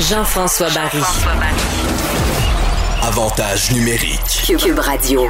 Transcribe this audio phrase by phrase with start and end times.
[0.00, 1.02] Jean-François Barry.
[3.02, 4.58] Avantage numérique.
[4.58, 5.26] Cube Radio.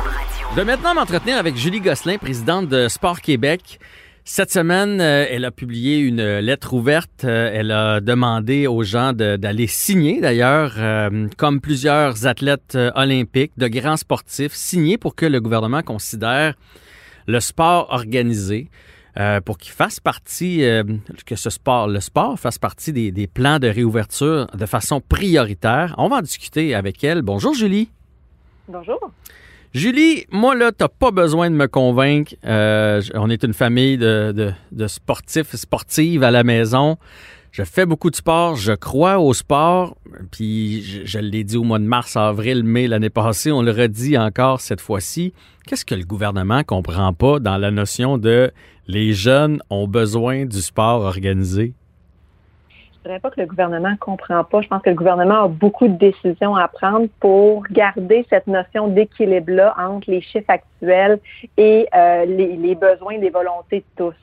[0.53, 3.80] Je vais maintenant m'entretenir avec Julie Gosselin, présidente de Sport Québec.
[4.25, 7.25] Cette semaine, euh, elle a publié une lettre ouverte.
[7.25, 13.66] Euh, Elle a demandé aux gens d'aller signer, d'ailleurs, euh, comme plusieurs athlètes olympiques, de
[13.66, 16.55] grands sportifs, signer pour que le gouvernement considère
[17.27, 18.68] le sport organisé,
[19.19, 20.83] euh, pour qu'il fasse partie, euh,
[21.27, 25.95] que ce sport, le sport fasse partie des, des plans de réouverture de façon prioritaire.
[25.99, 27.23] On va en discuter avec elle.
[27.23, 27.91] Bonjour Julie.
[28.68, 28.99] Bonjour.
[29.73, 32.34] Julie, moi là, t'as pas besoin de me convaincre.
[32.45, 36.98] Euh, on est une famille de, de, de sportifs, sportives à la maison.
[37.52, 39.96] Je fais beaucoup de sport, je crois au sport.
[40.30, 44.16] Puis je, l'ai dit au mois de mars, avril, mai l'année passée, on le redit
[44.16, 45.34] encore cette fois-ci.
[45.66, 48.52] Qu'est-ce que le gouvernement comprend pas dans la notion de
[48.86, 51.74] les jeunes ont besoin du sport organisé?
[53.02, 54.60] Je dirais pas que le gouvernement comprend pas.
[54.60, 58.88] Je pense que le gouvernement a beaucoup de décisions à prendre pour garder cette notion
[58.88, 61.18] d'équilibre-là entre les chiffres actuels
[61.56, 64.15] et euh, les, les besoins et les volontés de tous.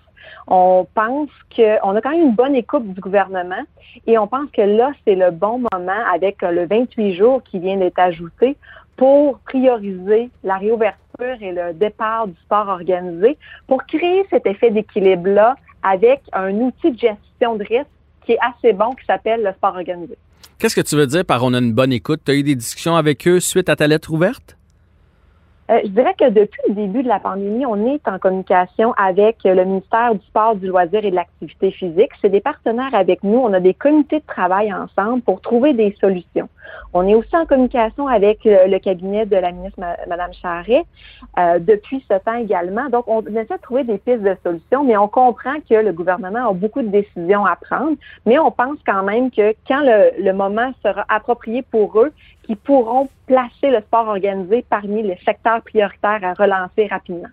[0.47, 3.63] On pense qu'on a quand même une bonne écoute du gouvernement
[4.05, 7.77] et on pense que là, c'est le bon moment avec le 28 jours qui vient
[7.77, 8.57] d'être ajouté
[8.95, 15.55] pour prioriser la réouverture et le départ du sport organisé pour créer cet effet d'équilibre-là
[15.83, 17.87] avec un outil de gestion de risque
[18.25, 20.17] qui est assez bon, qui s'appelle le sport organisé.
[20.59, 22.21] Qu'est-ce que tu veux dire par on a une bonne écoute?
[22.25, 24.56] Tu as eu des discussions avec eux suite à ta lettre ouverte?
[25.69, 29.37] Euh, je dirais que depuis le début de la pandémie, on est en communication avec
[29.43, 32.11] le ministère du Sport, du loisir et de l'activité physique.
[32.21, 33.37] C'est des partenaires avec nous.
[33.37, 36.47] On a des comités de travail ensemble pour trouver des solutions.
[36.93, 40.83] On est aussi en communication avec le, le cabinet de la ministre Mme Charret
[41.37, 42.89] euh, depuis ce temps également.
[42.89, 46.49] Donc, on essaie de trouver des pistes de solutions, mais on comprend que le gouvernement
[46.49, 47.97] a beaucoup de décisions à prendre.
[48.25, 52.11] Mais on pense quand même que quand le, le moment sera approprié pour eux,
[52.43, 57.29] qu'ils pourront placer le sport organisé parmi les secteurs prioritaires à relancer rapidement.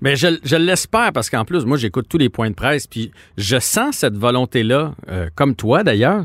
[0.00, 3.12] Mais je, je l'espère parce qu'en plus, moi, j'écoute tous les points de presse, puis
[3.36, 6.24] je sens cette volonté-là, euh, comme toi d'ailleurs.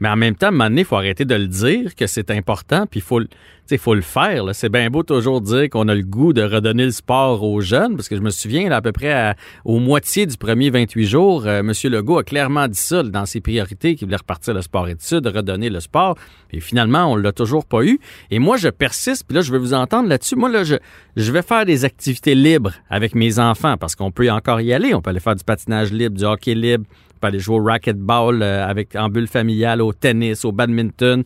[0.00, 3.00] Mais en même temps, à il faut arrêter de le dire que c'est important, puis
[3.00, 3.20] il faut,
[3.70, 4.44] sais, faut le faire.
[4.52, 7.96] C'est bien beau toujours dire qu'on a le goût de redonner le sport aux jeunes,
[7.96, 11.46] parce que je me souviens, à peu près à- au moitié du premier 28 jours,
[11.46, 11.72] euh, M.
[11.84, 15.70] Legault a clairement dit ça dans ses priorités, qu'il voulait repartir le sport études, redonner
[15.70, 16.16] le sport.
[16.52, 17.98] Et finalement, on l'a toujours pas eu.
[18.30, 20.36] Et moi, je persiste, puis là, je vais vous entendre là-dessus.
[20.36, 20.76] Moi, là, je,
[21.16, 24.94] je vais faire des activités libres avec mes enfants, parce qu'on peut encore y aller.
[24.94, 27.62] On peut aller faire du patinage libre, du hockey libre, on peut aller jouer au
[27.64, 31.22] racquetball euh, avec, en bulle familiale, au tennis, au badminton.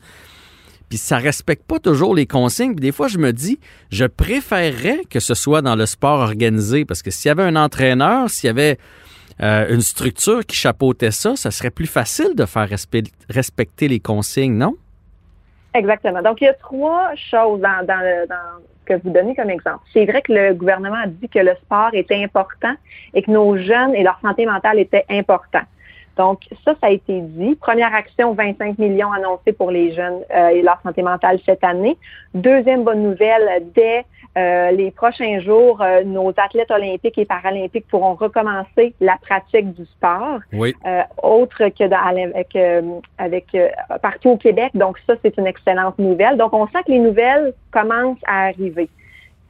[0.89, 2.75] Puis ça respecte pas toujours les consignes.
[2.75, 3.59] Puis des fois, je me dis,
[3.91, 7.57] je préférerais que ce soit dans le sport organisé, parce que s'il y avait un
[7.57, 8.79] entraîneur, s'il y avait
[9.43, 13.99] euh, une structure qui chapeautait ça, ça serait plus facile de faire respe- respecter les
[13.99, 14.77] consignes, non?
[15.75, 16.23] Exactement.
[16.23, 17.61] Donc, il y a trois choses
[18.87, 19.81] que vous donnez comme exemple.
[19.93, 22.75] C'est vrai que le gouvernement a dit que le sport était important
[23.13, 25.67] et que nos jeunes et leur santé mentale étaient importants.
[26.17, 27.55] Donc, ça, ça a été dit.
[27.57, 31.97] Première action, 25 millions annoncés pour les jeunes euh, et leur santé mentale cette année.
[32.35, 34.05] Deuxième bonne nouvelle, dès
[34.37, 39.85] euh, les prochains jours, euh, nos athlètes olympiques et paralympiques pourront recommencer la pratique du
[39.87, 40.75] sport Oui.
[40.87, 42.83] euh, autre que dans- avec, euh,
[43.19, 43.69] avec euh,
[44.03, 44.71] partout au Québec.
[44.75, 46.37] Donc ça, c'est une excellente nouvelle.
[46.37, 48.89] Donc on sent que les nouvelles commencent à arriver.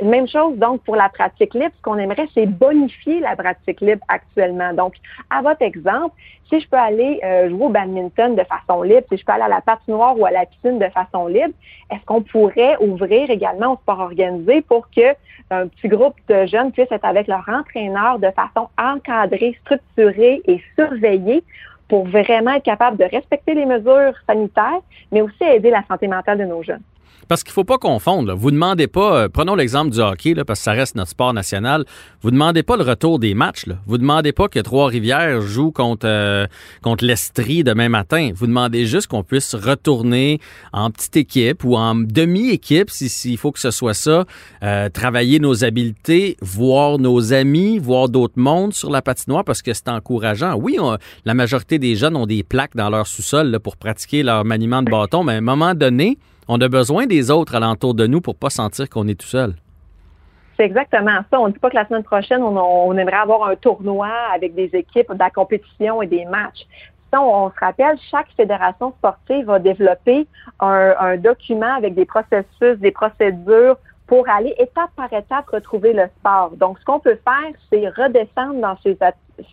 [0.03, 1.71] Même chose donc pour la pratique libre.
[1.77, 4.73] Ce qu'on aimerait, c'est bonifier la pratique libre actuellement.
[4.75, 4.95] Donc,
[5.31, 6.17] à votre exemple,
[6.49, 9.45] si je peux aller euh, jouer au badminton de façon libre, si je peux aller
[9.45, 11.55] à la patinoire ou à la piscine de façon libre,
[11.93, 15.15] est-ce qu'on pourrait ouvrir également au sport organisé pour que
[15.51, 20.61] un petit groupe de jeunes puissent être avec leur entraîneur de façon encadrée, structurée et
[20.77, 21.45] surveillée
[21.89, 24.81] pour vraiment être capable de respecter les mesures sanitaires,
[25.13, 26.83] mais aussi aider la santé mentale de nos jeunes?
[27.27, 28.29] Parce qu'il faut pas confondre.
[28.29, 28.35] là.
[28.35, 31.33] Vous demandez pas, euh, prenons l'exemple du hockey, là, parce que ça reste notre sport
[31.33, 31.87] national.
[32.21, 33.65] Vous demandez pas le retour des matchs.
[33.67, 33.77] Là.
[33.87, 36.47] Vous demandez pas que Trois-Rivières joue contre euh,
[36.83, 38.31] contre l'Estrie demain matin.
[38.35, 40.39] Vous demandez juste qu'on puisse retourner
[40.75, 44.25] en petite équipe ou en demi-équipe, si- s'il faut que ce soit ça,
[44.63, 49.73] euh, travailler nos habiletés, voir nos amis, voir d'autres mondes sur la patinoire, parce que
[49.73, 50.55] c'est encourageant.
[50.57, 50.77] Oui,
[51.25, 54.91] la majorité des jeunes ont des plaques dans leur sous-sol pour pratiquer leur maniement de
[54.91, 56.19] bâton, mais à un moment donné,
[56.49, 59.55] on a besoin des autres alentour de nous pour pas sentir qu'on est tout seul.
[60.57, 61.41] C'est exactement ça.
[61.41, 64.71] On ne dit pas que la semaine prochaine, on, aimerait avoir un tournoi avec des
[64.73, 66.67] équipes, de la compétition et des matchs.
[67.17, 70.27] On, se rappelle, chaque fédération sportive va développer
[70.59, 73.77] un document avec des processus, des procédures
[74.07, 76.51] pour aller étape par étape retrouver le sport.
[76.57, 78.99] Donc, ce qu'on peut faire, c'est redescendre dans ces,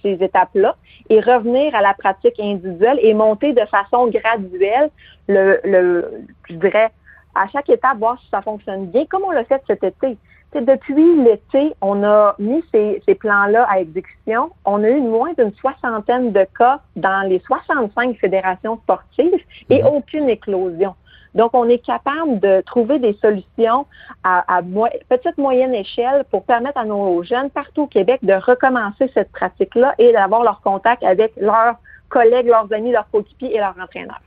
[0.02, 0.76] ces étapes-là
[1.10, 4.90] et revenir à la pratique individuelle et monter de façon graduelle
[5.28, 6.92] le, le je dirais,
[7.36, 10.18] à chaque étape, voir si ça fonctionne bien, comme on l'a fait cet été.
[10.54, 14.52] depuis l'été, on a mis ces, ces plans-là à exécution.
[14.66, 19.40] On a eu moins d'une soixantaine de cas dans les 65 fédérations sportives
[19.70, 19.88] et mhm.
[19.88, 20.94] aucune éclosion.
[21.36, 23.86] Donc, on est capable de trouver des solutions
[24.24, 24.62] à,
[25.10, 29.96] petite moyenne échelle pour permettre à nos jeunes partout au Québec de recommencer cette pratique-là
[29.98, 31.76] et d'avoir leur contact avec leurs
[32.10, 34.22] collègues, leurs amis, leurs coéquipiers et leurs entraîneurs.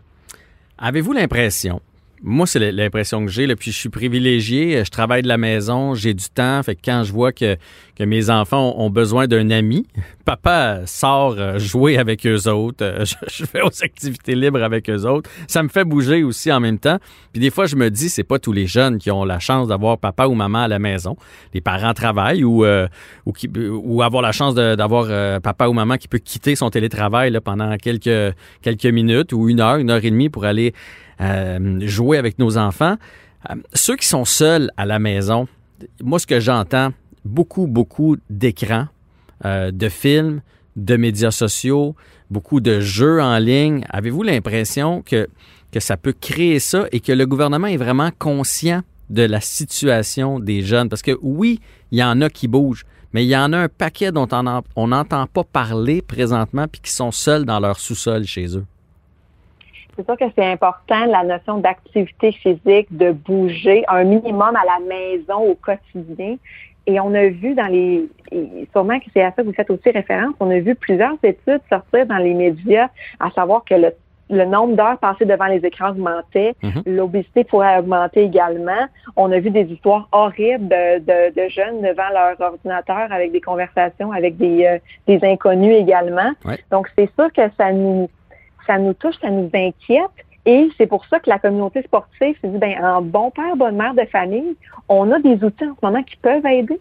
[0.78, 1.80] Avez-vous l'impression
[2.26, 3.54] moi, c'est l'impression que j'ai.
[3.54, 4.82] Puis je suis privilégié.
[4.82, 6.62] Je travaille de la maison, j'ai du temps.
[6.62, 7.56] Fait que quand je vois que,
[7.96, 9.86] que mes enfants ont besoin d'un ami,
[10.24, 12.84] papa sort euh, jouer avec eux autres.
[12.84, 15.30] Euh, je, fais aux activités libres avec eux autres.
[15.46, 16.98] Ça me fait bouger aussi en même temps.
[17.32, 19.68] Puis des fois, je me dis, c'est pas tous les jeunes qui ont la chance
[19.68, 21.16] d'avoir papa ou maman à la maison.
[21.52, 22.88] Les parents travaillent ou euh,
[23.26, 27.30] ou, qui, ou avoir la chance d'avoir papa ou maman qui peut quitter son télétravail
[27.30, 30.74] là, pendant quelques quelques minutes ou une heure, une heure et demie pour aller
[31.20, 32.96] euh, jouer avec nos enfants.
[33.50, 35.46] Euh, ceux qui sont seuls à la maison,
[36.02, 36.92] moi, ce que j'entends,
[37.24, 38.86] beaucoup, beaucoup d'écrans,
[39.44, 40.40] euh, de films,
[40.76, 41.94] de médias sociaux,
[42.30, 43.84] beaucoup de jeux en ligne.
[43.90, 45.28] Avez-vous l'impression que,
[45.72, 50.40] que ça peut créer ça et que le gouvernement est vraiment conscient de la situation
[50.40, 50.88] des jeunes?
[50.88, 51.60] Parce que oui,
[51.90, 54.28] il y en a qui bougent, mais il y en a un paquet dont
[54.76, 58.66] on n'entend pas parler présentement puis qui sont seuls dans leur sous-sol chez eux
[59.96, 64.80] c'est sûr que c'est important la notion d'activité physique, de bouger un minimum à la
[64.86, 66.36] maison au quotidien.
[66.86, 68.08] Et on a vu dans les,
[68.72, 71.60] sûrement que c'est à ça que vous faites aussi référence, on a vu plusieurs études
[71.68, 72.88] sortir dans les médias,
[73.20, 76.82] à savoir que le, nombre d'heures passées devant les écrans augmentait, mhm.
[76.86, 78.86] l'obésité pourrait augmenter également.
[79.16, 84.36] On a vu des histoires horribles de, jeunes devant leur ordinateur avec des conversations avec
[84.36, 86.32] des, euh, des inconnus également.
[86.70, 88.08] Donc c'est sûr que ça nous
[88.66, 90.23] ça nous touche, ça nous inquiète.
[90.46, 93.76] Et c'est pour ça que la communauté sportive s'est dit, ben, en bon père, bonne
[93.76, 94.56] mère de famille,
[94.88, 96.78] on a des outils en ce moment qui peuvent aider.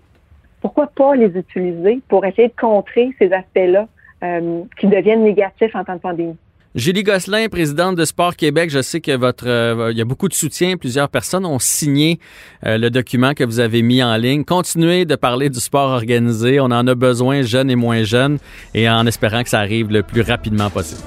[0.62, 3.88] Pourquoi pas les utiliser pour essayer de contrer ces aspects-là
[4.24, 6.38] euh, qui deviennent négatifs en temps de pandémie?
[6.76, 10.28] Julie Gosselin, présidente de Sport Québec, je sais que votre euh, il y a beaucoup
[10.28, 10.76] de soutien.
[10.76, 12.20] Plusieurs personnes ont signé
[12.66, 14.44] euh, le document que vous avez mis en ligne.
[14.44, 16.60] Continuez de parler du sport organisé.
[16.60, 18.40] On en a besoin, jeunes et moins jeunes,
[18.74, 21.02] et en espérant que ça arrive le plus rapidement possible.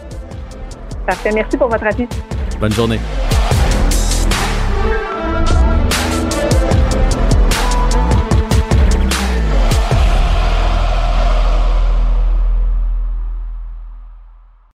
[1.05, 1.33] Parfait.
[1.35, 2.07] Merci pour votre avis.
[2.61, 3.01] Bonne journée.